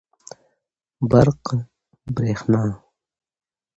برق 1.09 1.39
√ 1.57 1.59
بريښنا 2.15 2.63